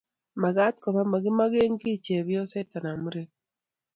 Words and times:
mekat 0.41 0.75
koba 0.83 1.01
makimeken 1.11 1.71
kiy 1.81 1.97
tos 1.99 2.03
chepyoset 2.05 2.69
anan 2.77 2.97
murenet 3.03 3.31